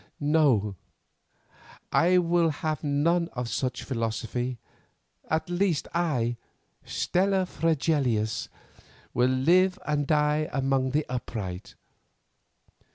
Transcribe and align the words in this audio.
"No; 0.19 0.77
I 1.91 2.17
will 2.17 2.49
have 2.49 2.83
none 2.83 3.29
of 3.33 3.47
such 3.49 3.83
philosophy; 3.83 4.57
at 5.29 5.47
least 5.47 5.87
I, 5.93 6.37
Stella 6.83 7.45
Fregelius, 7.45 8.49
will 9.13 9.29
live 9.29 9.77
and 9.85 10.07
die 10.07 10.49
among 10.51 10.89
the 10.89 11.05
upright. 11.07 11.75